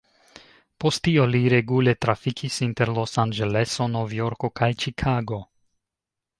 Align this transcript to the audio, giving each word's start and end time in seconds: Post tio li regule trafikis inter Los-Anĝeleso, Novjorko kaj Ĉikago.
Post 0.83 1.01
tio 1.07 1.25
li 1.33 1.41
regule 1.55 1.93
trafikis 2.07 2.57
inter 2.69 2.93
Los-Anĝeleso, 2.97 3.89
Novjorko 3.99 4.53
kaj 4.63 4.73
Ĉikago. 4.85 5.43